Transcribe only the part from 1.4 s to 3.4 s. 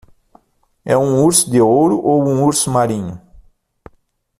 de ouro ou um urso marinho?